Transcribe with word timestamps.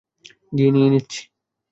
গিয়ে 0.53 0.71
নিয়ে 0.71 0.89
নিচ্ছি। 0.89 1.21